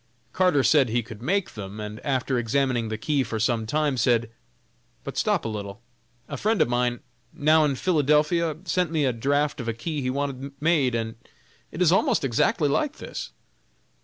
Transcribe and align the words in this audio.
Carter 0.33 0.63
said 0.63 0.89
he 0.89 1.03
could 1.03 1.21
make 1.21 1.53
them, 1.53 1.79
and 1.79 1.99
after 2.03 2.39
examining 2.39 2.87
the 2.89 2.97
key 2.97 3.21
for 3.21 3.39
some 3.39 3.67
time, 3.67 3.97
said: 3.97 4.31
"But 5.03 5.15
stop 5.15 5.45
a 5.45 5.47
little; 5.47 5.79
a 6.27 6.37
friend 6.37 6.59
of 6.59 6.67
mine, 6.67 7.01
now 7.31 7.63
in 7.65 7.75
Philadelphia, 7.75 8.57
sent 8.65 8.89
me 8.89 9.05
a 9.05 9.13
draft 9.13 9.61
of 9.61 9.67
a 9.67 9.73
key 9.75 10.01
he 10.01 10.09
wanted 10.09 10.53
made, 10.59 10.95
and 10.95 11.17
it 11.71 11.83
is 11.83 11.91
almost 11.91 12.23
exactly 12.25 12.67
like 12.67 12.95
this!" 12.97 13.31